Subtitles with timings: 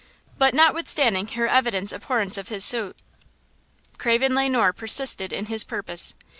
[0.39, 2.97] But, notwithstanding her evident abhorrence of his suit,
[3.99, 6.15] Craven Le Noir persisted in his purpose.